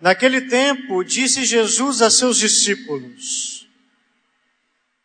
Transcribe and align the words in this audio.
Naquele 0.00 0.42
tempo, 0.42 1.04
disse 1.04 1.44
Jesus 1.44 2.00
a 2.00 2.10
seus 2.10 2.38
discípulos: 2.38 3.68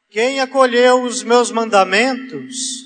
Quem 0.10 0.40
acolheu 0.40 1.04
os 1.04 1.22
meus 1.22 1.52
mandamentos 1.52 2.86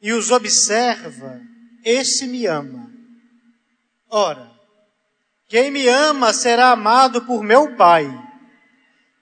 e 0.00 0.12
os 0.12 0.30
observa, 0.30 1.40
esse 1.84 2.26
me 2.28 2.46
ama. 2.46 2.88
Ora, 4.08 4.50
quem 5.48 5.70
me 5.70 5.88
ama 5.88 6.32
será 6.32 6.70
amado 6.70 7.24
por 7.24 7.42
meu 7.42 7.74
Pai, 7.74 8.06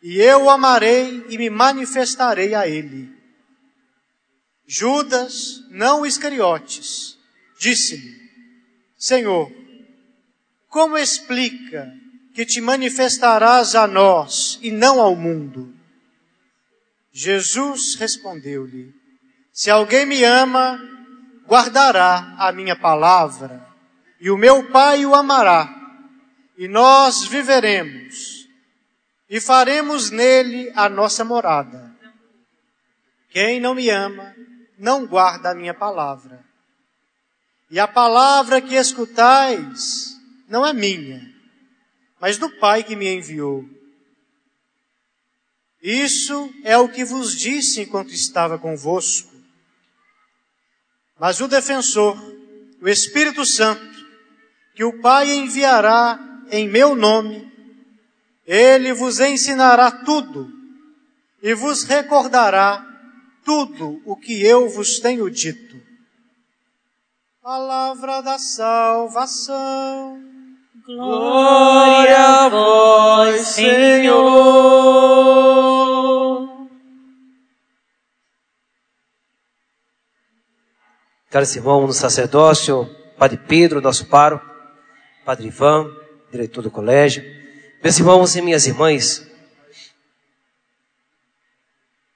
e 0.02 0.20
eu 0.20 0.44
o 0.44 0.50
amarei 0.50 1.24
e 1.30 1.38
me 1.38 1.48
manifestarei 1.48 2.54
a 2.54 2.68
ele. 2.68 3.10
Judas, 4.66 5.64
não 5.70 6.04
Iscariotes, 6.04 7.16
disse-lhe: 7.58 8.14
Senhor, 8.98 9.50
como 10.76 10.98
explica 10.98 11.90
que 12.34 12.44
te 12.44 12.60
manifestarás 12.60 13.74
a 13.74 13.86
nós 13.86 14.58
e 14.60 14.70
não 14.70 15.00
ao 15.00 15.16
mundo? 15.16 15.74
Jesus 17.10 17.94
respondeu-lhe: 17.94 18.94
Se 19.50 19.70
alguém 19.70 20.04
me 20.04 20.22
ama, 20.22 20.78
guardará 21.46 22.36
a 22.38 22.52
minha 22.52 22.76
palavra, 22.76 23.66
e 24.20 24.30
o 24.30 24.36
meu 24.36 24.68
Pai 24.68 25.06
o 25.06 25.14
amará, 25.14 25.74
e 26.58 26.68
nós 26.68 27.24
viveremos, 27.24 28.46
e 29.30 29.40
faremos 29.40 30.10
nele 30.10 30.70
a 30.76 30.90
nossa 30.90 31.24
morada. 31.24 31.90
Quem 33.30 33.60
não 33.60 33.74
me 33.74 33.88
ama, 33.88 34.34
não 34.78 35.06
guarda 35.06 35.52
a 35.52 35.54
minha 35.54 35.72
palavra. 35.72 36.44
E 37.70 37.80
a 37.80 37.88
palavra 37.88 38.60
que 38.60 38.74
escutais 38.74 40.15
não 40.48 40.66
é 40.66 40.72
minha, 40.72 41.34
mas 42.20 42.38
do 42.38 42.48
Pai 42.50 42.82
que 42.82 42.96
me 42.96 43.08
enviou. 43.08 43.64
Isso 45.82 46.52
é 46.64 46.76
o 46.78 46.88
que 46.88 47.04
vos 47.04 47.36
disse 47.36 47.82
enquanto 47.82 48.10
estava 48.10 48.58
convosco. 48.58 49.30
Mas 51.18 51.40
o 51.40 51.48
defensor, 51.48 52.16
o 52.80 52.88
Espírito 52.88 53.44
Santo, 53.44 53.96
que 54.74 54.84
o 54.84 55.00
Pai 55.00 55.32
enviará 55.32 56.18
em 56.50 56.68
meu 56.68 56.94
nome, 56.94 57.50
ele 58.46 58.92
vos 58.92 59.18
ensinará 59.20 59.90
tudo 59.90 60.52
e 61.42 61.54
vos 61.54 61.84
recordará 61.84 62.84
tudo 63.44 64.02
o 64.04 64.16
que 64.16 64.42
eu 64.42 64.68
vos 64.68 64.98
tenho 64.98 65.30
dito. 65.30 65.80
Palavra 67.40 68.20
da 68.20 68.38
salvação. 68.38 70.20
Glória 70.86 72.16
a 72.16 72.48
vós, 72.48 73.40
Senhor. 73.48 74.16
Caros 81.28 81.56
irmãos 81.56 81.88
no 81.88 81.92
sacerdócio, 81.92 82.88
Padre 83.18 83.36
Pedro, 83.48 83.80
nosso 83.80 84.06
paro, 84.06 84.40
Padre 85.24 85.48
Ivan, 85.48 85.90
diretor 86.30 86.62
do 86.62 86.70
colégio, 86.70 87.24
meus 87.82 87.98
irmãos 87.98 88.36
e 88.36 88.42
minhas 88.42 88.64
irmãs, 88.68 89.28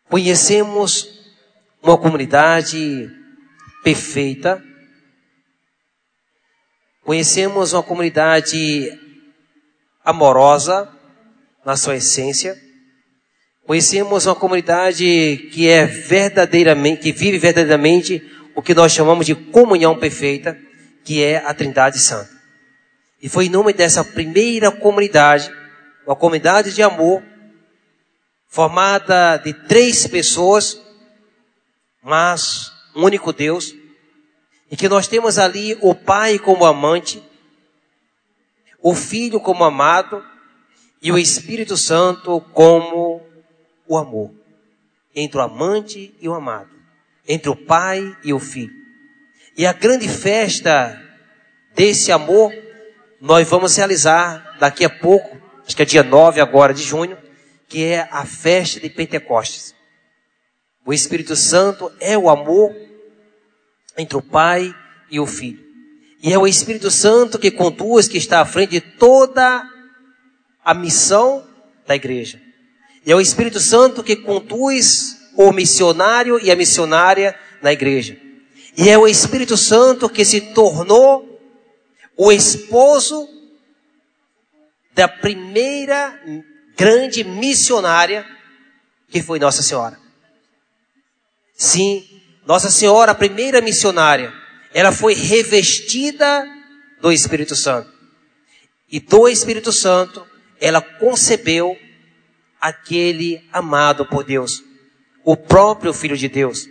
conhecemos 0.09 1.09
uma 1.83 1.99
comunidade 1.99 3.11
perfeita. 3.83 4.70
Conhecemos 7.05 7.73
uma 7.73 7.83
comunidade 7.83 8.99
amorosa 10.05 10.89
na 11.65 11.77
sua 11.77 11.97
essência. 11.97 12.57
Conhecemos 13.67 14.27
uma 14.27 14.35
comunidade 14.35 15.49
que 15.53 15.69
é 15.69 15.87
verdadeiramente, 15.87 17.03
que 17.03 17.13
vive 17.13 17.39
verdadeiramente 17.39 18.23
o 18.55 18.63
que 18.63 18.75
nós 18.75 18.93
chamamos 18.93 19.27
de 19.27 19.35
comunhão 19.35 19.99
perfeita, 19.99 20.59
que 21.05 21.23
é 21.23 21.39
a 21.39 21.55
Trindade 21.55 21.99
Santa. 21.99 22.31
E 23.23 23.29
foi 23.29 23.47
em 23.47 23.51
nome 23.51 23.73
dessa 23.73 24.05
primeira 24.05 24.71
comunidade, 24.71 25.51
uma 26.07 26.17
comunidade 26.17 26.73
de 26.73 26.83
amor, 26.83 27.23
formada 28.49 29.37
de 29.37 29.53
três 29.53 30.07
pessoas, 30.07 30.81
mas 32.03 32.73
um 32.97 33.05
único 33.05 33.33
Deus, 33.33 33.73
e 34.71 34.77
que 34.77 34.89
nós 34.89 35.09
temos 35.09 35.39
ali 35.39 35.77
o 35.81 35.95
Pai 35.95 36.39
como 36.39 36.65
amante, 36.65 37.23
o 38.81 38.95
Filho 38.95 39.41
como 39.41 39.65
amado 39.65 40.25
e 41.03 41.11
o 41.11 41.19
Espírito 41.19 41.77
Santo 41.77 42.41
como 42.53 43.21
o 43.87 43.99
amor. 43.99 44.31
Entre 45.15 45.39
o 45.39 45.43
amante 45.43 46.15
e 46.21 46.29
o 46.29 46.35
amado. 46.35 46.71
Entre 47.27 47.51
o 47.51 47.57
Pai 47.57 48.17
e 48.23 48.33
o 48.33 48.39
Filho. 48.39 48.73
E 49.57 49.67
a 49.67 49.73
grande 49.73 50.09
festa 50.09 50.99
desse 51.75 52.13
amor 52.13 52.53
nós 53.21 53.47
vamos 53.49 53.77
realizar 53.77 54.57
daqui 54.59 54.85
a 54.85 54.89
pouco, 54.89 55.37
acho 55.67 55.77
que 55.77 55.83
é 55.83 55.85
dia 55.85 56.03
9 56.03 56.41
agora 56.41 56.73
de 56.73 56.83
junho, 56.83 57.19
que 57.69 57.85
é 57.85 58.09
a 58.11 58.25
festa 58.25 58.81
de 58.81 58.89
Pentecostes. 58.89 59.75
O 60.87 60.93
Espírito 60.93 61.37
Santo 61.37 61.93
é 62.01 62.17
o 62.17 62.31
amor 62.31 62.75
entre 63.97 64.17
o 64.17 64.23
Pai 64.23 64.75
e 65.11 65.19
o 65.21 65.27
Filho. 65.27 65.65
E 66.23 66.33
é 66.33 66.39
o 66.39 66.47
Espírito 66.47 66.91
Santo 66.91 67.39
que 67.39 67.51
conduz, 67.51 68.07
que 68.07 68.19
está 68.19 68.41
à 68.41 68.45
frente 68.45 68.73
de 68.73 68.81
toda 68.81 69.67
a 70.65 70.75
missão 70.75 71.47
da 71.87 71.97
igreja. 71.97 72.41
E 73.05 73.11
é 73.11 73.17
o 73.17 73.21
Espírito 73.21 73.59
Santo 73.59 74.03
que 74.03 74.17
conduz 74.17 75.17
o 75.37 75.53
missionário 75.53 76.39
e 76.43 76.51
a 76.51 76.57
missionária 76.57 77.35
na 77.63 77.73
igreja. 77.73 78.17
E 78.77 78.89
é 78.89 78.99
o 78.99 79.09
Espírito 79.09 79.57
Santo 79.57 80.09
que 80.09 80.25
se 80.25 80.41
tornou 80.41 81.41
o 82.17 82.31
esposo 82.31 83.29
da 84.93 85.09
primeira 85.09 86.21
grande 86.77 87.25
missionária 87.25 88.27
que 89.09 89.23
foi 89.23 89.39
Nossa 89.39 89.63
Senhora. 89.63 89.99
Sim, 91.55 92.20
Nossa 92.51 92.69
Senhora, 92.69 93.13
a 93.13 93.15
primeira 93.15 93.61
missionária, 93.61 94.35
ela 94.75 94.91
foi 94.91 95.15
revestida 95.15 96.45
do 97.01 97.13
Espírito 97.13 97.55
Santo. 97.55 97.89
E 98.91 98.99
do 98.99 99.29
Espírito 99.29 99.71
Santo, 99.71 100.27
ela 100.61 100.81
concebeu 100.81 101.79
aquele 102.61 103.49
amado 103.53 104.05
por 104.05 104.25
Deus, 104.25 104.65
o 105.25 105.37
próprio 105.37 105.93
Filho 105.95 106.17
de 106.17 106.29
Deus. 106.29 106.67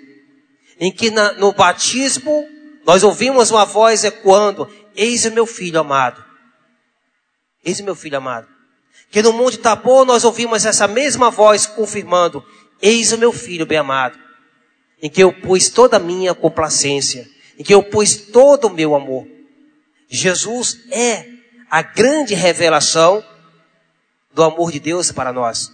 Em 0.77 0.91
que 0.91 1.09
na, 1.09 1.31
no 1.31 1.53
batismo, 1.53 2.45
nós 2.85 3.01
ouvimos 3.01 3.49
uma 3.49 3.63
voz 3.63 4.03
ecoando: 4.03 4.69
Eis 4.93 5.23
o 5.23 5.31
meu 5.31 5.45
filho 5.45 5.79
amado. 5.79 6.21
Eis 7.63 7.79
o 7.79 7.85
meu 7.85 7.95
filho 7.95 8.17
amado. 8.17 8.49
Que 9.09 9.21
no 9.21 9.31
Monte 9.31 9.57
Tabor 9.57 10.05
nós 10.05 10.25
ouvimos 10.25 10.65
essa 10.65 10.89
mesma 10.89 11.31
voz 11.31 11.65
confirmando: 11.65 12.45
Eis 12.81 13.13
o 13.13 13.17
meu 13.17 13.31
filho 13.31 13.65
bem 13.65 13.77
amado 13.77 14.27
em 15.01 15.09
que 15.09 15.23
eu 15.23 15.31
pus 15.31 15.69
toda 15.69 15.97
a 15.97 15.99
minha 15.99 16.33
complacência, 16.33 17.27
em 17.57 17.63
que 17.63 17.73
eu 17.73 17.81
pus 17.83 18.15
todo 18.15 18.67
o 18.67 18.73
meu 18.73 18.95
amor. 18.95 19.27
Jesus 20.09 20.79
é 20.91 21.25
a 21.69 21.81
grande 21.81 22.33
revelação 22.33 23.23
do 24.33 24.43
amor 24.43 24.71
de 24.71 24.79
Deus 24.79 25.11
para 25.11 25.31
nós. 25.31 25.71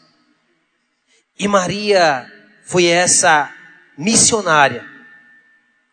E 1.39 1.47
Maria 1.47 2.25
foi 2.65 2.85
essa 2.85 3.53
missionária, 3.97 4.85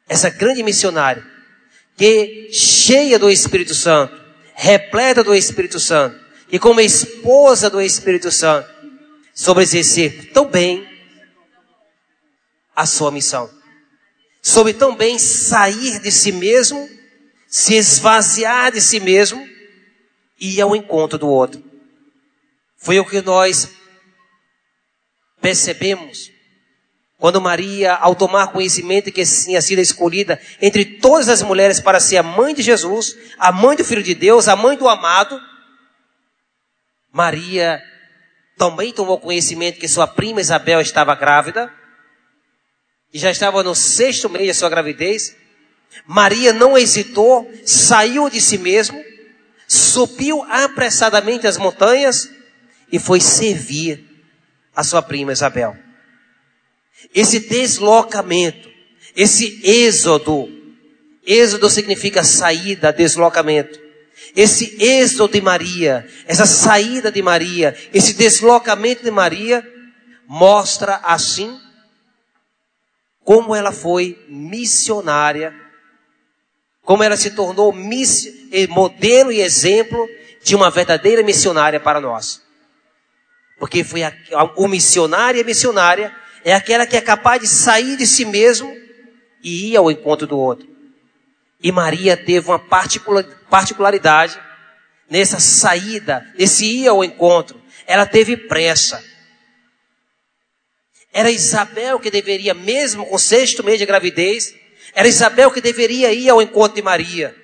essa 0.08 0.30
grande 0.30 0.62
missionária, 0.62 1.24
que 1.96 2.48
cheia 2.52 3.18
do 3.18 3.30
Espírito 3.30 3.74
Santo, 3.74 4.20
repleta 4.54 5.22
do 5.22 5.34
Espírito 5.34 5.78
Santo, 5.78 6.20
e 6.50 6.58
como 6.58 6.80
esposa 6.80 7.70
do 7.70 7.80
Espírito 7.80 8.30
Santo, 8.30 8.68
sobre 9.34 9.62
exercer 9.62 10.30
tão 10.32 10.46
bem 10.46 10.86
a 12.74 12.86
sua 12.86 13.10
missão. 13.10 13.50
Soube 14.42 14.72
também 14.72 15.18
sair 15.18 16.00
de 16.00 16.10
si 16.10 16.32
mesmo, 16.32 16.88
se 17.46 17.74
esvaziar 17.74 18.72
de 18.72 18.80
si 18.80 18.98
mesmo 18.98 19.46
e 20.40 20.56
ir 20.56 20.60
ao 20.60 20.74
encontro 20.74 21.18
do 21.18 21.28
outro. 21.28 21.62
Foi 22.76 22.98
o 22.98 23.04
que 23.04 23.20
nós 23.20 23.68
percebemos 25.40 26.32
quando 27.18 27.40
Maria, 27.40 27.94
ao 27.94 28.16
tomar 28.16 28.48
conhecimento 28.48 29.12
que 29.12 29.24
tinha 29.24 29.62
sido 29.62 29.78
escolhida 29.78 30.40
entre 30.60 30.84
todas 30.84 31.28
as 31.28 31.40
mulheres 31.40 31.78
para 31.78 32.00
ser 32.00 32.16
a 32.16 32.22
mãe 32.24 32.52
de 32.52 32.62
Jesus, 32.62 33.16
a 33.38 33.52
mãe 33.52 33.76
do 33.76 33.84
Filho 33.84 34.02
de 34.02 34.12
Deus, 34.12 34.48
a 34.48 34.56
mãe 34.56 34.76
do 34.76 34.88
amado, 34.88 35.40
Maria 37.12 37.80
também 38.58 38.92
tomou 38.92 39.20
conhecimento 39.20 39.78
que 39.78 39.86
sua 39.86 40.08
prima 40.08 40.40
Isabel 40.40 40.80
estava 40.80 41.14
grávida 41.14 41.72
e 43.12 43.18
já 43.18 43.30
estava 43.30 43.62
no 43.62 43.74
sexto 43.74 44.28
mês 44.28 44.48
da 44.48 44.54
sua 44.54 44.70
gravidez, 44.70 45.36
Maria 46.06 46.52
não 46.52 46.76
hesitou, 46.78 47.50
saiu 47.64 48.30
de 48.30 48.40
si 48.40 48.56
mesmo, 48.56 49.02
subiu 49.68 50.42
apressadamente 50.44 51.46
as 51.46 51.58
montanhas 51.58 52.30
e 52.90 52.98
foi 52.98 53.20
servir 53.20 54.04
a 54.74 54.82
sua 54.82 55.02
prima 55.02 55.32
Isabel. 55.32 55.76
Esse 57.14 57.40
deslocamento, 57.40 58.70
esse 59.14 59.60
êxodo, 59.62 60.48
êxodo 61.26 61.68
significa 61.68 62.24
saída, 62.24 62.92
deslocamento. 62.92 63.80
Esse 64.34 64.76
êxodo 64.82 65.32
de 65.32 65.40
Maria, 65.40 66.06
essa 66.26 66.46
saída 66.46 67.10
de 67.10 67.20
Maria, 67.20 67.76
esse 67.92 68.14
deslocamento 68.14 69.02
de 69.02 69.10
Maria, 69.10 69.66
mostra 70.26 71.00
assim 71.02 71.58
como 73.24 73.54
ela 73.54 73.72
foi 73.72 74.24
missionária, 74.28 75.54
como 76.84 77.02
ela 77.02 77.16
se 77.16 77.30
tornou 77.30 77.72
modelo 78.68 79.32
e 79.32 79.40
exemplo 79.40 80.08
de 80.42 80.56
uma 80.56 80.70
verdadeira 80.70 81.22
missionária 81.22 81.78
para 81.78 82.00
nós. 82.00 82.42
Porque 83.58 83.84
foi 83.84 84.02
a, 84.02 84.12
o 84.56 84.66
missionário 84.66 85.38
e 85.38 85.42
a 85.42 85.46
missionária 85.46 86.14
é 86.44 86.52
aquela 86.52 86.84
que 86.86 86.96
é 86.96 87.00
capaz 87.00 87.40
de 87.40 87.46
sair 87.46 87.96
de 87.96 88.06
si 88.06 88.24
mesmo 88.24 88.76
e 89.42 89.70
ir 89.70 89.76
ao 89.76 89.90
encontro 89.90 90.26
do 90.26 90.36
outro. 90.36 90.68
E 91.62 91.70
Maria 91.70 92.16
teve 92.16 92.48
uma 92.48 92.58
particularidade 92.58 94.38
nessa 95.08 95.38
saída, 95.38 96.26
nesse 96.36 96.64
ir 96.64 96.88
ao 96.88 97.04
encontro. 97.04 97.60
Ela 97.86 98.04
teve 98.04 98.36
pressa. 98.36 99.11
Era 101.12 101.30
Isabel 101.30 102.00
que 102.00 102.10
deveria, 102.10 102.54
mesmo 102.54 103.04
com 103.04 103.18
sexto 103.18 103.62
mês 103.62 103.78
de 103.78 103.84
gravidez, 103.84 104.54
era 104.94 105.06
Isabel 105.08 105.50
que 105.50 105.60
deveria 105.60 106.12
ir 106.12 106.28
ao 106.28 106.40
encontro 106.40 106.76
de 106.76 106.82
Maria. 106.82 107.36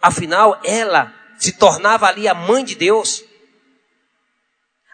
Afinal, 0.00 0.60
ela 0.64 1.12
se 1.38 1.52
tornava 1.52 2.06
ali 2.06 2.28
a 2.28 2.34
mãe 2.34 2.64
de 2.64 2.74
Deus. 2.74 3.24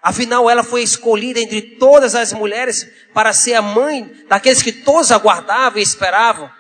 Afinal, 0.03 0.49
ela 0.49 0.63
foi 0.63 0.83
escolhida 0.83 1.41
entre 1.41 1.61
todas 1.77 2.15
as 2.15 2.33
mulheres 2.33 2.89
para 3.13 3.33
ser 3.33 3.55
a 3.55 3.63
mãe 3.63 4.11
daqueles 4.29 4.63
que 4.63 4.73
todos 4.73 5.13
aguardavam 5.13 5.79
e 5.79 5.83
esperavam. 5.83 6.51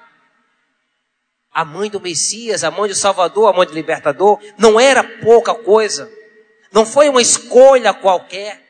A 1.53 1.65
mãe 1.65 1.91
do 1.91 2.01
Messias, 2.01 2.63
a 2.63 2.71
mãe 2.71 2.89
do 2.89 2.95
Salvador, 2.95 3.49
a 3.49 3.57
mãe 3.57 3.67
do 3.67 3.73
Libertador, 3.73 4.39
não 4.59 4.79
era 4.79 5.03
pouca 5.03 5.55
coisa. 5.55 6.11
Não 6.71 6.85
foi 6.87 7.09
uma 7.09 7.23
escolha 7.23 7.95
qualquer. 7.95 8.70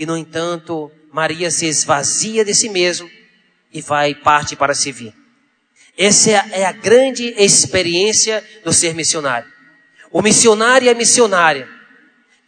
E 0.00 0.06
no 0.06 0.16
entanto, 0.16 0.90
Maria 1.12 1.50
se 1.50 1.66
esvazia 1.66 2.42
de 2.42 2.54
si 2.54 2.70
mesma 2.70 3.06
e 3.70 3.82
vai 3.82 4.14
parte 4.14 4.56
para 4.56 4.72
servir. 4.72 5.12
Essa 5.96 6.30
é 6.30 6.36
a, 6.36 6.48
é 6.52 6.64
a 6.64 6.72
grande 6.72 7.34
experiência 7.36 8.42
do 8.64 8.72
ser 8.72 8.94
missionário. 8.94 9.46
O 10.10 10.22
missionário 10.22 10.90
a 10.90 10.94
missionária, 10.94 11.68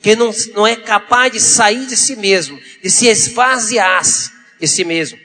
que 0.00 0.16
não, 0.16 0.30
não 0.54 0.66
é 0.66 0.76
capaz 0.76 1.30
de 1.30 1.40
sair 1.40 1.84
de 1.84 1.94
si 1.94 2.16
mesmo, 2.16 2.58
de 2.82 2.90
se 2.90 3.06
esvaziar 3.06 4.02
de 4.58 4.66
si 4.66 4.82
mesmo, 4.82 5.18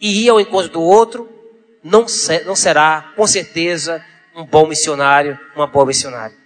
e 0.00 0.26
ir 0.26 0.28
ao 0.28 0.40
encontro 0.40 0.70
do 0.74 0.80
outro, 0.80 1.28
não, 1.82 2.06
ser, 2.06 2.44
não 2.44 2.54
será, 2.54 3.12
com 3.16 3.26
certeza, 3.26 4.04
um 4.32 4.44
bom 4.44 4.68
missionário, 4.68 5.36
uma 5.56 5.66
boa 5.66 5.86
missionária. 5.86 6.36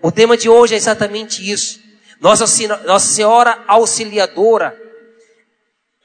O 0.00 0.10
tema 0.10 0.34
de 0.34 0.48
hoje 0.48 0.72
é 0.72 0.78
exatamente 0.78 1.46
isso. 1.46 1.87
Nossa, 2.20 2.44
Nossa 2.84 3.06
Senhora 3.06 3.64
Auxiliadora 3.66 4.76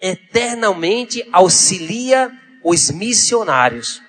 eternamente 0.02 1.26
auxilia 1.32 2.30
os 2.64 2.92
missionários. 2.92 4.02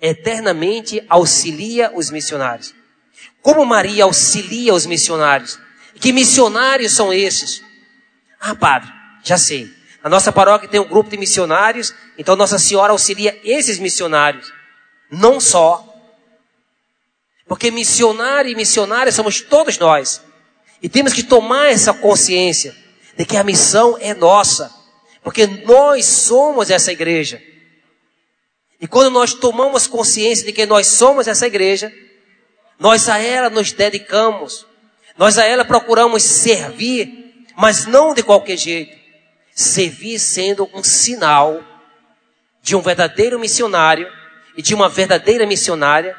Eternamente 0.00 1.04
auxilia 1.08 1.90
os 1.92 2.10
missionários. 2.10 2.72
Como 3.42 3.66
Maria 3.66 4.04
auxilia 4.04 4.72
os 4.72 4.86
missionários? 4.86 5.58
Que 6.00 6.12
missionários 6.12 6.92
são 6.92 7.12
esses? 7.12 7.60
Ah, 8.40 8.54
padre, 8.54 8.88
já 9.24 9.36
sei. 9.36 9.68
A 10.02 10.08
nossa 10.08 10.30
paróquia 10.30 10.68
tem 10.68 10.80
um 10.80 10.88
grupo 10.88 11.10
de 11.10 11.16
missionários, 11.16 11.92
então 12.16 12.36
Nossa 12.36 12.58
Senhora 12.58 12.92
auxilia 12.92 13.38
esses 13.42 13.80
missionários. 13.80 14.52
Não 15.10 15.40
só 15.40 15.87
porque 17.48 17.70
missionário 17.70 18.50
e 18.50 18.54
missionária 18.54 19.10
somos 19.10 19.40
todos 19.40 19.78
nós. 19.78 20.20
E 20.82 20.88
temos 20.88 21.14
que 21.14 21.22
tomar 21.22 21.72
essa 21.72 21.94
consciência 21.94 22.76
de 23.16 23.24
que 23.24 23.38
a 23.38 23.42
missão 23.42 23.96
é 23.98 24.12
nossa. 24.12 24.70
Porque 25.24 25.46
nós 25.46 26.04
somos 26.04 26.70
essa 26.70 26.92
igreja. 26.92 27.42
E 28.78 28.86
quando 28.86 29.10
nós 29.10 29.32
tomamos 29.32 29.86
consciência 29.86 30.44
de 30.44 30.52
que 30.52 30.66
nós 30.66 30.86
somos 30.86 31.26
essa 31.26 31.46
igreja, 31.46 31.92
nós 32.78 33.08
a 33.08 33.18
ela 33.18 33.48
nos 33.48 33.72
dedicamos. 33.72 34.66
Nós 35.16 35.38
a 35.38 35.44
ela 35.44 35.64
procuramos 35.64 36.22
servir, 36.22 37.46
mas 37.56 37.86
não 37.86 38.12
de 38.12 38.22
qualquer 38.22 38.58
jeito. 38.58 38.96
Servir 39.54 40.18
sendo 40.18 40.68
um 40.74 40.84
sinal 40.84 41.64
de 42.62 42.76
um 42.76 42.82
verdadeiro 42.82 43.38
missionário 43.38 44.06
e 44.54 44.60
de 44.60 44.74
uma 44.74 44.88
verdadeira 44.88 45.46
missionária 45.46 46.14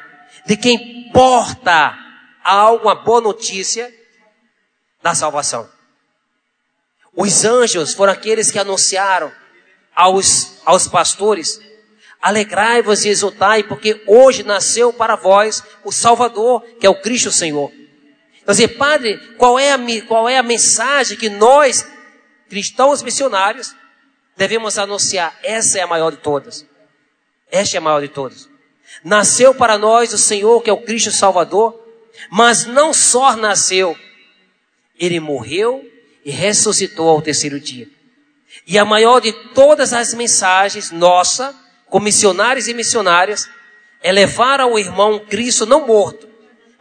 de 0.46 0.56
quem 0.56 1.10
porta 1.12 1.96
algo, 2.42 2.84
uma 2.84 2.94
boa 2.94 3.20
notícia 3.20 3.92
da 5.02 5.14
salvação. 5.14 5.68
Os 7.14 7.44
anjos 7.44 7.94
foram 7.94 8.12
aqueles 8.12 8.50
que 8.50 8.58
anunciaram 8.58 9.32
aos, 9.94 10.60
aos 10.64 10.86
pastores: 10.86 11.60
alegrai-vos 12.20 13.04
e 13.04 13.08
exultai, 13.08 13.62
porque 13.62 14.02
hoje 14.06 14.42
nasceu 14.42 14.92
para 14.92 15.16
vós 15.16 15.62
o 15.84 15.92
Salvador, 15.92 16.62
que 16.78 16.86
é 16.86 16.90
o 16.90 17.00
Cristo 17.00 17.30
Senhor. 17.30 17.72
Então, 18.40 18.52
dizer, 18.52 18.76
padre, 18.76 19.18
qual 19.36 19.58
é, 19.58 19.72
a, 19.72 19.78
qual 20.06 20.28
é 20.28 20.38
a 20.38 20.42
mensagem 20.42 21.16
que 21.16 21.28
nós, 21.28 21.86
cristãos 22.48 23.02
missionários, 23.02 23.74
devemos 24.36 24.78
anunciar? 24.78 25.38
Essa 25.42 25.78
é 25.78 25.82
a 25.82 25.86
maior 25.86 26.10
de 26.10 26.16
todas. 26.16 26.66
Esta 27.50 27.76
é 27.76 27.78
a 27.78 27.82
maior 27.82 28.00
de 28.00 28.08
todas. 28.08 28.49
Nasceu 29.04 29.54
para 29.54 29.78
nós 29.78 30.12
o 30.12 30.18
Senhor, 30.18 30.62
que 30.62 30.70
é 30.70 30.72
o 30.72 30.82
Cristo 30.82 31.10
Salvador, 31.10 31.78
mas 32.30 32.66
não 32.66 32.92
só 32.92 33.36
nasceu, 33.36 33.96
ele 34.98 35.18
morreu 35.18 35.82
e 36.24 36.30
ressuscitou 36.30 37.08
ao 37.08 37.22
terceiro 37.22 37.58
dia. 37.58 37.88
E 38.66 38.78
a 38.78 38.84
maior 38.84 39.20
de 39.20 39.32
todas 39.54 39.92
as 39.92 40.12
mensagens 40.12 40.90
nossa, 40.90 41.54
como 41.86 42.04
missionários 42.04 42.68
e 42.68 42.74
missionárias, 42.74 43.48
é 44.02 44.12
levar 44.12 44.60
ao 44.60 44.78
irmão 44.78 45.18
Cristo 45.18 45.64
não 45.64 45.86
morto, 45.86 46.28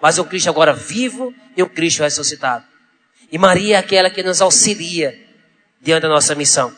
mas 0.01 0.17
o 0.17 0.25
Cristo 0.25 0.49
agora 0.49 0.73
vivo 0.73 1.33
e 1.55 1.63
o 1.63 1.69
Cristo 1.69 2.03
ressuscitado. 2.03 2.65
E 3.31 3.37
Maria 3.37 3.75
é 3.75 3.79
aquela 3.79 4.09
que 4.09 4.23
nos 4.23 4.41
auxilia 4.41 5.17
diante 5.81 6.01
da 6.01 6.09
nossa 6.09 6.35
missão. 6.35 6.75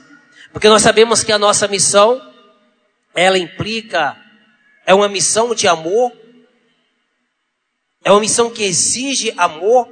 Porque 0.52 0.68
nós 0.68 0.82
sabemos 0.82 1.24
que 1.24 1.32
a 1.32 1.40
nossa 1.40 1.68
missão, 1.68 2.22
ela 3.16 3.38
implica 3.38 4.18
é 4.86 4.94
uma 4.94 5.08
missão 5.08 5.54
de 5.54 5.68
amor, 5.68 6.12
é 8.04 8.12
uma 8.12 8.20
missão 8.20 8.50
que 8.50 8.64
exige 8.64 9.34
amor, 9.38 9.88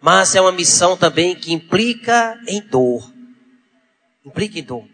mas 0.00 0.34
é 0.34 0.40
uma 0.40 0.52
missão 0.52 0.96
também 0.96 1.34
que 1.34 1.52
implica 1.52 2.40
em 2.46 2.60
dor. 2.60 3.12
Implica 4.24 4.58
em 4.58 4.62
dor. 4.62 4.84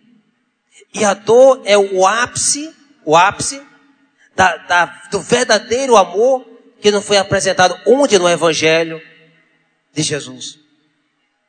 E 0.95 1.05
a 1.05 1.15
dor 1.15 1.63
é 1.65 1.77
o 1.77 2.07
ápice, 2.07 2.75
o 3.05 3.17
ápice 3.17 3.63
da, 4.35 4.57
da, 4.57 4.87
do 5.11 5.21
verdadeiro 5.21 5.97
amor 5.97 6.47
que 6.81 6.91
não 6.91 7.03
foi 7.03 7.19
apresentado 7.19 7.79
onde 7.87 8.19
no 8.19 8.29
Evangelho 8.29 9.01
de 9.93 10.03
Jesus. 10.03 10.59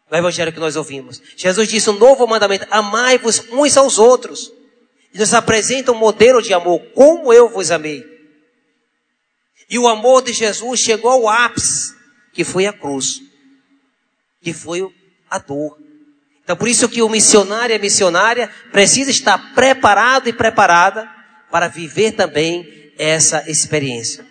No 0.10 0.17
Evangelho 0.17 0.53
que 0.53 0.60
nós 0.60 0.75
ouvimos. 0.75 1.22
Jesus 1.36 1.67
disse 1.67 1.89
um 1.89 1.98
novo 1.98 2.25
mandamento: 2.27 2.65
amai-vos 2.70 3.44
uns 3.51 3.77
aos 3.77 3.98
outros 3.98 4.51
nos 5.14 5.34
apresenta 5.34 5.92
um 5.92 5.98
modelo 5.98 6.42
de 6.42 6.54
amor, 6.54 6.80
como 6.94 7.34
eu 7.34 7.50
vos 7.50 7.72
amei. 7.72 8.06
E 9.70 9.78
o 9.78 9.88
amor 9.88 10.22
de 10.22 10.34
Jesus 10.34 10.80
chegou 10.80 11.12
ao 11.12 11.28
ápice, 11.28 11.94
que 12.34 12.44
foi 12.44 12.66
a 12.66 12.74
cruz, 12.74 13.22
que 14.42 14.54
foi 14.54 14.88
a 15.30 15.40
dor. 15.40 15.78
Então, 16.44 16.56
por 16.56 16.68
isso 16.68 16.88
que 16.88 17.02
o 17.02 17.10
missionário 17.10 17.74
e 17.74 17.78
a 17.78 17.82
missionária 17.82 18.50
precisa 18.72 19.12
estar 19.12 19.54
preparado 19.54 20.30
e 20.30 20.34
preparada 20.34 21.10
para 21.52 21.68
viver 21.68 22.14
também 22.14 22.94
essa 22.98 23.50
experiência. 23.50 24.26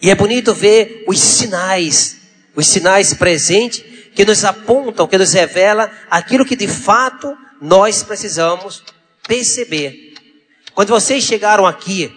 E 0.00 0.10
é 0.10 0.14
bonito 0.14 0.52
ver 0.52 1.04
os 1.06 1.18
sinais, 1.18 2.18
os 2.54 2.66
sinais 2.66 3.14
presentes 3.14 3.82
que 4.14 4.24
nos 4.24 4.44
apontam, 4.44 5.06
que 5.06 5.16
nos 5.16 5.32
revela 5.32 5.90
aquilo 6.10 6.44
que 6.44 6.56
de 6.56 6.68
fato 6.68 7.34
nós 7.60 8.02
precisamos 8.02 8.82
perceber 9.26 10.11
quando 10.74 10.88
vocês 10.88 11.22
chegaram 11.24 11.66
aqui, 11.66 12.16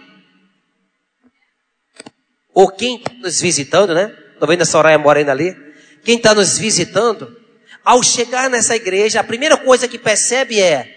ou 2.54 2.70
quem 2.70 2.96
está 2.96 3.12
nos 3.12 3.40
visitando, 3.40 3.94
né? 3.94 4.16
Estou 4.32 4.48
vendo 4.48 4.62
a 4.62 4.66
Soraya 4.66 4.98
Morena 4.98 5.32
ali. 5.32 5.54
Quem 6.02 6.16
está 6.16 6.34
nos 6.34 6.56
visitando, 6.56 7.36
ao 7.84 8.02
chegar 8.02 8.48
nessa 8.48 8.74
igreja, 8.74 9.20
a 9.20 9.24
primeira 9.24 9.56
coisa 9.56 9.86
que 9.86 9.98
percebe 9.98 10.60
é: 10.60 10.94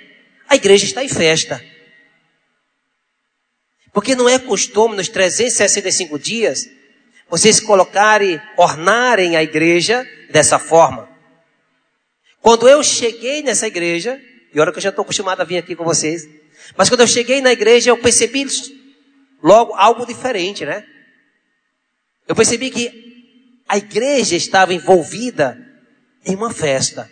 a 0.47 0.55
igreja 0.55 0.85
está 0.85 1.03
em 1.03 1.09
festa. 1.09 1.61
Porque 3.91 4.15
não 4.15 4.29
é 4.29 4.39
costume 4.39 4.95
nos 4.95 5.09
365 5.09 6.17
dias 6.17 6.69
vocês 7.29 7.59
colocarem, 7.59 8.41
ornarem 8.57 9.35
a 9.35 9.43
igreja 9.43 10.07
dessa 10.31 10.57
forma. 10.57 11.07
Quando 12.41 12.67
eu 12.67 12.81
cheguei 12.83 13.43
nessa 13.43 13.67
igreja, 13.67 14.19
e 14.53 14.59
olha 14.59 14.71
que 14.71 14.77
eu 14.77 14.81
já 14.81 14.89
estou 14.89 15.03
acostumado 15.03 15.41
a 15.41 15.43
vir 15.43 15.57
aqui 15.57 15.75
com 15.75 15.83
vocês, 15.83 16.27
mas 16.77 16.89
quando 16.89 17.01
eu 17.01 17.07
cheguei 17.07 17.41
na 17.41 17.51
igreja 17.51 17.89
eu 17.89 17.97
percebi 17.97 18.45
logo 19.41 19.73
algo 19.73 20.05
diferente, 20.05 20.65
né? 20.65 20.85
Eu 22.27 22.35
percebi 22.35 22.69
que 22.69 23.09
a 23.67 23.77
igreja 23.77 24.35
estava 24.35 24.73
envolvida 24.73 25.57
em 26.25 26.35
uma 26.35 26.51
festa. 26.51 27.09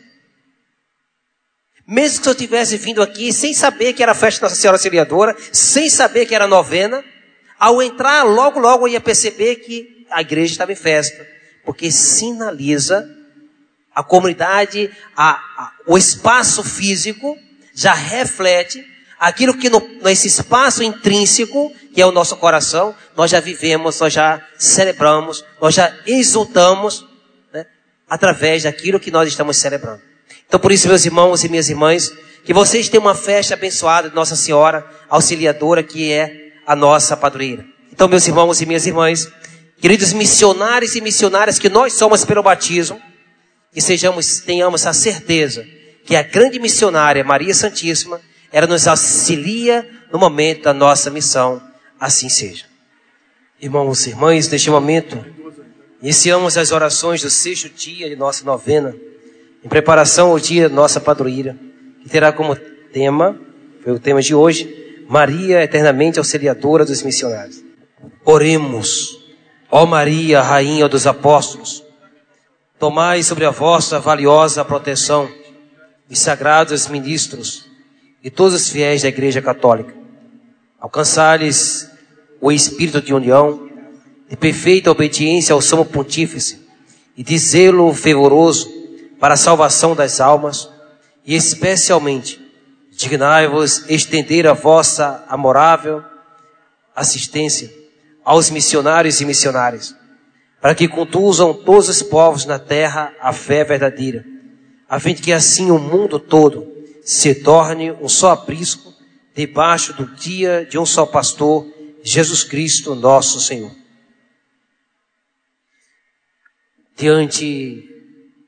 Mesmo 1.88 2.22
que 2.22 2.30
eu 2.30 2.36
tivesse 2.36 2.78
vindo 2.78 3.02
aqui 3.02 3.32
sem 3.32 3.54
saber 3.54 3.94
que 3.94 4.04
era 4.04 4.14
festa 4.14 4.42
da 4.42 4.48
Nossa 4.48 4.60
Senhora 4.60 4.78
Auxiliadora, 4.78 5.36
sem 5.52 5.90
saber 5.90 6.26
que 6.26 6.36
era 6.36 6.46
novena, 6.46 7.04
ao 7.58 7.82
entrar, 7.82 8.24
logo, 8.24 8.60
logo 8.60 8.88
eu 8.88 8.94
ia 8.94 9.02
perceber 9.02 9.56
que 9.58 10.06
a 10.12 10.22
igreja 10.22 10.52
estava 10.52 10.72
em 10.72 10.76
festa. 10.76 11.26
Porque 11.66 11.92
sinaliza 11.92 13.10
a 13.96 14.04
comunidade, 14.04 14.92
a, 15.16 15.32
a, 15.32 15.74
o 15.88 15.98
espaço 15.98 16.64
físico 16.64 17.38
já 17.74 17.94
reflete 17.94 18.86
aquilo 19.20 19.58
que 19.58 19.70
no, 19.70 19.80
nesse 20.02 20.28
espaço 20.28 20.84
intrínseco, 20.84 21.74
que 21.94 22.02
é 22.02 22.06
o 22.06 22.12
nosso 22.12 22.36
coração, 22.38 22.96
nós 23.16 23.32
já 23.32 23.40
vivemos, 23.40 24.00
nós 24.00 24.14
já 24.14 24.42
celebramos, 24.58 25.44
nós 25.62 25.74
já 25.74 25.94
exultamos, 26.06 27.06
né, 27.54 27.66
através 28.10 28.64
daquilo 28.64 29.00
que 29.00 29.12
nós 29.12 29.28
estamos 29.28 29.58
celebrando. 29.58 30.02
Então, 30.48 30.60
por 30.60 30.72
isso, 30.72 30.88
meus 30.88 31.06
irmãos 31.06 31.44
e 31.44 31.50
minhas 31.50 31.70
irmãs, 31.70 32.12
que 32.46 32.54
vocês 32.54 32.88
tenham 32.88 33.04
uma 33.04 33.16
festa 33.16 33.56
abençoada 33.56 34.10
de 34.10 34.16
Nossa 34.16 34.36
Senhora 34.36 34.86
Auxiliadora, 35.10 35.84
que 35.84 36.12
é 36.12 36.54
a 36.66 36.76
nossa 36.76 37.18
padroeira. 37.18 37.66
Então, 37.92 38.08
meus 38.08 38.28
irmãos 38.28 38.62
e 38.62 38.66
minhas 38.66 38.86
irmãs, 38.86 39.28
queridos 39.82 40.14
missionários 40.14 40.96
e 40.96 41.02
missionárias 41.02 41.60
que 41.60 41.70
nós 41.70 41.94
somos 41.94 42.24
pelo 42.24 42.44
batismo, 42.44 43.02
que 43.74 43.82
sejamos, 43.82 44.40
tenhamos 44.40 44.86
a 44.86 44.94
certeza 44.94 45.66
que 46.06 46.16
a 46.16 46.24
grande 46.24 46.58
missionária 46.58 47.24
Maria 47.24 47.54
Santíssima, 47.54 48.22
ela 48.52 48.68
nos 48.68 48.88
auxilia 48.88 49.88
no 50.12 50.20
momento 50.20 50.64
da 50.64 50.74
nossa 50.74 51.10
missão, 51.10 51.62
assim 52.00 52.30
seja. 52.30 52.66
Irmãos 53.60 54.06
e 54.06 54.12
irmãs, 54.12 54.48
neste 54.48 54.70
momento, 54.70 55.24
iniciamos 56.02 56.58
as 56.58 56.72
orações 56.72 57.22
do 57.22 57.30
sexto 57.30 57.70
dia 57.70 58.10
de 58.10 58.16
nossa 58.16 58.46
novena, 58.46 58.96
em 59.64 59.68
preparação 59.68 60.32
ao 60.32 60.40
dia 60.40 60.70
da 60.70 60.76
nossa 60.76 61.00
padroeira, 61.00 61.58
que 62.02 62.10
terá 62.10 62.32
como 62.32 62.56
tema, 62.94 63.40
foi 63.84 63.94
o 63.94 64.00
tema 64.00 64.22
de 64.22 64.34
hoje, 64.34 65.04
Maria 65.10 65.64
eternamente 65.64 66.20
auxiliadora 66.20 66.86
dos 66.86 67.02
missionários. 67.02 67.64
Oremos, 68.24 69.18
ó 69.72 69.86
Maria, 69.86 70.42
Rainha 70.42 70.88
dos 70.88 71.08
Apóstolos, 71.08 71.84
tomai 72.78 73.24
sobre 73.24 73.46
a 73.46 73.50
vossa 73.50 74.00
valiosa 74.00 74.64
proteção 74.64 75.30
os 76.10 76.20
sagrados 76.20 76.88
ministros 76.88 77.66
e 78.24 78.30
todos 78.30 78.54
os 78.54 78.70
fiéis 78.70 79.02
da 79.02 79.08
Igreja 79.08 79.42
Católica. 79.42 79.94
Alcançar-lhes 80.80 81.90
o 82.42 82.52
espírito 82.52 83.02
de 83.02 83.14
união, 83.14 83.70
de 84.30 84.36
perfeita 84.36 84.92
obediência 84.92 85.54
ao 85.54 85.62
Sumo 85.62 85.86
Pontífice 85.86 86.66
e 87.16 87.24
de 87.24 87.38
zelo 87.38 87.94
fervoroso 87.94 88.70
para 89.20 89.34
a 89.34 89.38
salvação 89.38 89.96
das 89.96 90.20
almas, 90.20 90.70
e 91.26 91.36
especialmente 91.36 92.40
dignai-vos 92.92 93.84
estender 93.90 94.48
a 94.48 94.54
vossa 94.54 95.24
amorável 95.28 96.04
assistência 96.96 97.72
aos 98.24 98.50
missionários 98.50 99.22
e 99.22 99.26
missionárias, 99.26 99.96
para 100.62 100.76
que 100.76 100.88
conduzam 100.88 101.54
todos 101.54 101.90
os 101.90 102.04
povos 102.04 102.46
na 102.46 102.60
terra 102.60 103.14
a 103.22 103.32
fé 103.32 103.64
verdadeira, 103.64 104.26
a 104.90 105.00
fim 105.00 105.14
de 105.14 105.22
que 105.22 105.32
assim 105.32 105.72
o 105.72 105.80
mundo 105.80 106.20
todo 106.20 106.77
se 107.08 107.34
torne 107.34 107.90
um 107.90 108.10
só 108.10 108.32
aprisco 108.32 108.94
debaixo 109.34 109.94
do 109.94 110.14
dia 110.14 110.68
de 110.70 110.78
um 110.78 110.86
só 110.86 111.06
pastor, 111.06 111.66
Jesus 112.04 112.44
Cristo, 112.44 112.96
nosso 112.96 113.40
Senhor. 113.40 113.74
Diante 116.98 117.88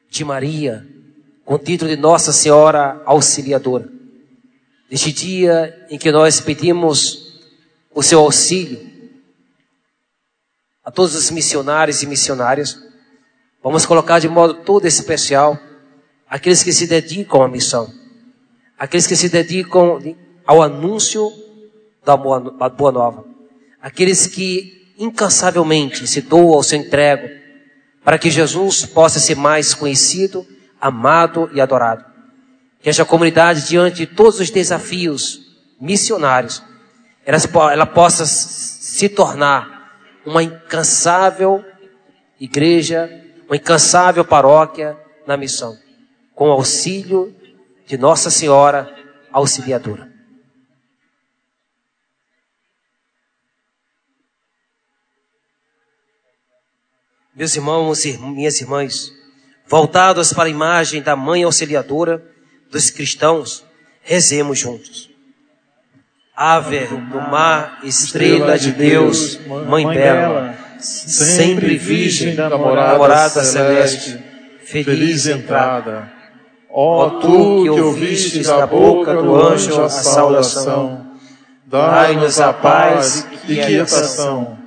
de 0.09 0.25
Maria, 0.25 0.85
com 1.45 1.53
o 1.53 1.57
título 1.57 1.89
de 1.89 1.95
Nossa 1.95 2.33
Senhora 2.33 3.01
Auxiliadora. 3.05 3.87
Neste 4.91 5.13
dia 5.13 5.87
em 5.89 5.97
que 5.97 6.11
nós 6.11 6.41
pedimos 6.41 7.39
o 7.95 8.03
seu 8.03 8.19
auxílio 8.19 8.91
a 10.83 10.91
todos 10.91 11.15
os 11.15 11.31
missionários 11.31 12.03
e 12.03 12.07
missionárias, 12.07 12.77
vamos 13.63 13.85
colocar 13.85 14.19
de 14.19 14.27
modo 14.27 14.55
todo 14.65 14.85
especial 14.85 15.57
aqueles 16.27 16.61
que 16.61 16.73
se 16.73 16.87
dedicam 16.87 17.41
à 17.41 17.47
missão, 17.47 17.97
aqueles 18.79 19.05
que 19.05 19.15
se 19.17 19.27
dedicam 19.27 19.99
ao 20.47 20.61
anúncio 20.61 21.29
da 22.05 22.15
boa, 22.15 22.91
nova, 22.91 23.25
aqueles 23.81 24.25
que 24.25 24.93
incansavelmente 24.97 26.07
se 26.07 26.21
doam 26.21 26.53
ao 26.53 26.63
seu 26.63 26.79
entrego 26.79 27.27
para 28.03 28.17
que 28.17 28.31
Jesus 28.31 28.85
possa 28.85 29.19
ser 29.19 29.35
mais 29.35 29.73
conhecido, 29.73 30.47
amado 30.79 31.49
e 31.53 31.59
adorado. 31.59 32.05
Que 32.81 32.89
esta 32.89 33.03
comunidade, 33.03 33.67
diante 33.67 33.97
de 33.97 34.07
todos 34.07 34.39
os 34.39 34.49
desafios 34.49 35.41
missionários, 35.79 36.63
ela, 37.25 37.37
ela 37.73 37.85
possa 37.85 38.25
se 38.25 39.09
tornar 39.09 39.91
uma 40.25 40.41
incansável 40.41 41.63
igreja, 42.39 43.09
uma 43.47 43.57
incansável 43.57 44.23
paróquia 44.23 44.97
na 45.27 45.35
missão, 45.35 45.77
com 46.33 46.49
auxílio 46.49 47.35
de 47.89 47.97
Nossa 47.97 48.29
Senhora 48.29 48.87
Auxiliadora. 49.33 50.07
meus 57.35 57.55
irmãos 57.55 58.03
e 58.03 58.17
minhas 58.17 58.59
irmãs, 58.59 59.13
voltados 59.65 60.33
para 60.33 60.43
a 60.43 60.49
imagem 60.49 61.01
da 61.01 61.15
Mãe 61.15 61.43
Auxiliadora 61.43 62.21
dos 62.69 62.89
cristãos, 62.89 63.63
rezemos 64.03 64.59
juntos. 64.59 65.09
Ave 66.35 66.85
do 66.85 67.21
mar, 67.21 67.79
estrela 67.85 68.59
de 68.59 68.73
Deus, 68.73 69.39
Mãe 69.69 69.87
bela, 69.87 70.53
sempre 70.79 71.77
virgem 71.77 72.35
da 72.35 72.49
morada 72.57 73.41
celeste, 73.45 74.19
feliz 74.65 75.25
entrada. 75.25 76.18
Ó 76.71 77.09
tu 77.09 77.63
que 77.63 77.81
ouvistes 77.81 78.45
da 78.45 78.67
boca 78.67 79.15
do 79.15 79.35
anjo 79.35 79.81
a 79.81 79.89
saudação, 79.89 81.07
dai-nos 81.65 82.39
a 82.39 82.53
paz 82.53 83.27
e 83.47 83.55
quietação. 83.55 84.57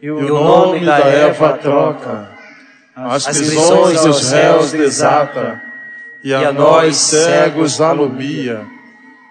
e 0.00 0.10
o, 0.10 0.28
nome 0.28 0.84
da 0.84 0.98
Eva 0.98 1.52
troca, 1.58 2.30
as 2.96 3.26
prisões 3.26 4.00
dos 4.02 4.30
réus 4.30 4.72
desata, 4.72 5.60
e 6.24 6.32
a 6.32 6.52
nós 6.52 6.96
cegos 6.96 7.80
alumia. 7.80 8.66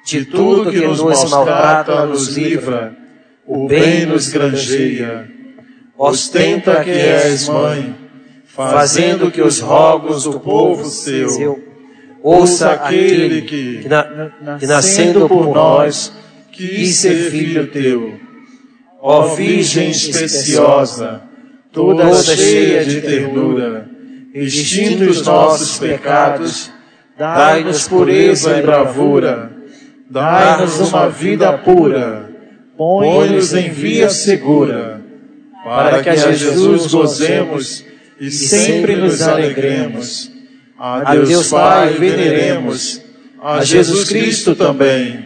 De 0.05 0.25
tudo 0.25 0.71
que 0.71 0.79
nos 0.79 1.01
maltrata 1.01 2.05
nos 2.05 2.35
livra, 2.35 2.95
o 3.45 3.67
bem 3.67 4.05
nos 4.05 4.29
granjeia. 4.29 5.27
Ostenta 5.97 6.83
que 6.83 6.89
és 6.89 7.47
mãe, 7.47 7.95
fazendo 8.45 9.29
que 9.29 9.41
os 9.41 9.59
rogos 9.59 10.23
do 10.23 10.39
povo 10.39 10.85
seu 10.85 11.70
ouça 12.23 12.71
aquele 12.71 13.41
que, 13.41 13.85
que 14.59 14.67
nascendo 14.67 15.27
por 15.27 15.53
nós, 15.53 16.13
quis 16.51 16.95
ser 16.95 17.31
filho 17.31 17.67
teu 17.67 18.19
Ó 19.03 19.33
Virgem 19.33 19.89
especiosa, 19.89 21.23
toda 21.71 22.13
cheia 22.13 22.85
de 22.85 23.01
ternura, 23.01 23.89
extinto 24.31 25.05
os 25.05 25.25
nossos 25.25 25.79
pecados, 25.79 26.71
dai-nos 27.17 27.87
pureza 27.87 28.59
e 28.59 28.61
bravura, 28.61 29.51
dai-nos 30.07 30.79
uma 30.81 31.09
vida 31.09 31.57
pura, 31.57 32.29
põe-nos 32.77 33.55
em 33.55 33.71
via 33.71 34.07
segura, 34.11 35.01
para 35.63 36.03
que 36.03 36.09
a 36.09 36.15
Jesus 36.15 36.91
gozemos 36.91 37.83
e 38.19 38.29
sempre 38.29 38.95
nos 38.97 39.23
alegremos. 39.23 40.31
A 40.83 41.13
Deus 41.13 41.50
Pai 41.50 41.93
veneremos, 41.93 43.01
a 43.39 43.63
Jesus 43.63 44.09
Cristo 44.09 44.55
também, 44.55 45.23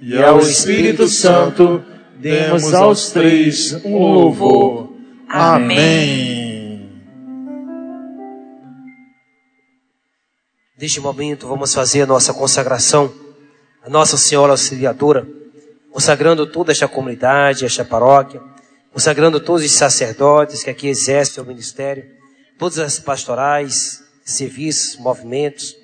e 0.00 0.16
ao 0.16 0.40
Espírito 0.40 1.06
Santo, 1.08 1.84
Demos 2.16 2.72
aos 2.72 3.10
três 3.10 3.74
um 3.84 3.98
louvor. 3.98 4.94
Amém. 5.28 6.88
Neste 10.80 11.00
momento, 11.00 11.46
vamos 11.46 11.74
fazer 11.74 12.02
a 12.02 12.06
nossa 12.06 12.32
consagração 12.32 13.12
a 13.82 13.90
Nossa 13.90 14.16
Senhora 14.16 14.52
Auxiliadora, 14.52 15.28
consagrando 15.92 16.46
toda 16.46 16.72
esta 16.72 16.88
comunidade, 16.88 17.66
esta 17.66 17.84
paróquia, 17.84 18.40
consagrando 18.90 19.38
todos 19.38 19.62
os 19.62 19.72
sacerdotes 19.72 20.64
que 20.64 20.70
aqui 20.70 20.88
exercem 20.88 21.44
o 21.44 21.46
ministério, 21.46 22.06
todas 22.58 22.78
as 22.78 22.98
pastorais, 22.98 24.03
serviços, 24.24 24.96
movimentos. 24.96 25.76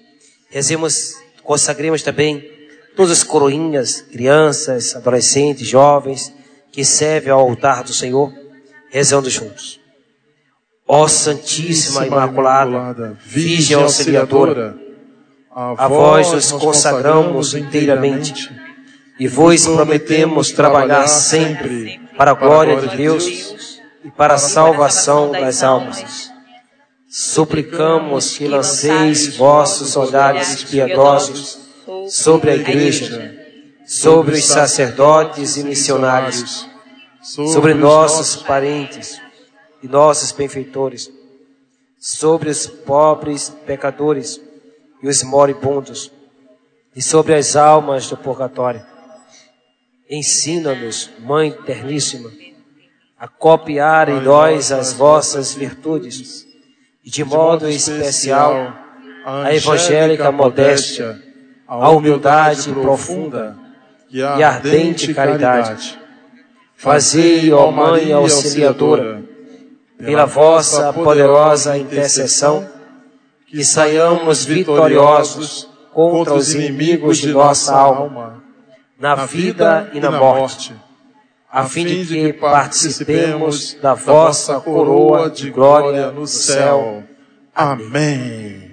Rezemos, 0.49 1.15
consagremos 1.45 2.03
também 2.03 2.51
todas 2.97 3.13
as 3.13 3.23
coroinhas, 3.23 4.01
crianças, 4.01 4.97
adolescentes, 4.97 5.69
jovens, 5.69 6.33
que 6.73 6.85
servem 6.85 7.33
ao 7.33 7.41
altar 7.41 7.85
do 7.85 7.93
Senhor, 7.93 8.33
rezando 8.91 9.29
juntos. 9.29 9.81
Ó 10.87 11.07
Santíssima 11.07 12.07
Imaculada, 12.07 13.17
Virgem 13.25 13.77
Auxiliadora, 13.77 14.77
a 15.53 15.87
vós 15.89 16.33
nos 16.33 16.51
consagramos 16.51 17.55
inteiramente 17.55 18.51
e 19.19 19.29
vos 19.29 19.67
prometemos 19.67 20.51
trabalhar 20.51 21.07
sempre 21.07 22.01
para 22.17 22.31
a 22.31 22.35
glória 22.35 22.81
de 22.81 22.97
Deus 22.97 23.81
e 24.05 24.11
para 24.11 24.35
a 24.35 24.39
salvação 24.39 25.31
das 25.31 25.63
almas. 25.63 26.30
Suplicamos 27.13 28.39
que 28.39 28.47
lanceis 28.47 29.37
vossos 29.37 29.97
olhares 29.97 30.63
piedosos 30.63 31.59
sobre 32.09 32.53
a 32.53 32.55
Igreja, 32.55 33.37
sobre 33.85 34.37
os 34.37 34.45
sacerdotes 34.45 35.57
e 35.57 35.65
missionários, 35.65 36.69
sobre 37.21 37.75
nossos 37.75 38.37
parentes 38.37 39.21
e 39.83 39.89
nossos 39.89 40.31
benfeitores, 40.31 41.11
sobre 41.99 42.49
os 42.49 42.69
pobres 42.69 43.51
pecadores 43.67 44.41
e 45.03 45.09
os 45.09 45.25
moribundos, 45.25 46.13
e 46.95 47.03
sobre 47.03 47.35
as 47.35 47.57
almas 47.57 48.09
do 48.09 48.17
purgatório. 48.17 48.87
Ensina-nos, 50.09 51.11
Mãe 51.19 51.51
Terníssima, 51.51 52.31
a 53.19 53.27
copiar 53.27 54.09
em 54.09 54.21
nós 54.21 54.71
as 54.71 54.93
vossas 54.93 55.53
virtudes, 55.55 56.50
e 57.05 57.11
de 57.11 57.25
modo 57.25 57.69
especial 57.69 58.75
a 59.25 59.55
evangélica 59.55 60.31
modéstia, 60.31 61.19
a 61.67 61.91
humildade 61.91 62.73
profunda 62.73 63.57
e 64.11 64.23
a 64.23 64.49
ardente 64.49 65.15
caridade. 65.15 65.99
Fazei, 66.77 67.53
ó 67.53 67.71
Mãe 67.71 68.13
Auxiliadora, 68.13 69.23
pela 69.99 70.25
vossa 70.25 70.93
poderosa 70.93 71.77
intercessão, 71.77 72.67
que 73.47 73.65
saiamos 73.65 74.45
vitoriosos 74.45 75.69
contra 75.93 76.35
os 76.35 76.55
inimigos 76.55 77.19
de 77.19 77.33
nossa 77.33 77.75
alma, 77.75 78.43
na 78.99 79.15
vida 79.15 79.91
e 79.93 80.01
na 80.01 80.11
morte, 80.11 80.75
a 81.53 81.65
fim 81.65 82.05
de 82.05 82.07
que 82.07 82.33
participemos 82.35 83.75
da 83.83 83.95
vossa 83.95 84.61
coroa 84.61 85.29
de 85.29 85.51
glória 85.51 86.11
no 86.13 86.27
céu. 86.27 87.03
Amém. 87.55 88.70